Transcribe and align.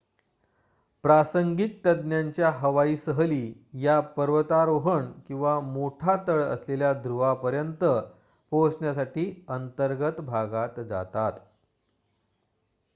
प्रासंगिक 1.03 1.75
तज्ञांच्या 1.85 2.49
हवाई 2.51 2.95
सहली 2.97 3.53
या 3.81 3.99
पर्वतारोहण 4.15 5.11
किंवा 5.27 5.59
मोठा 5.59 6.15
तळ 6.27 6.41
असलेल्या 6.43 6.91
ध्रुवापर्यंत 6.93 7.83
पोहोचण्यासाठी 8.51 9.31
अंतर्गत 9.49 10.21
भागात 10.21 10.79
जातात 10.79 11.39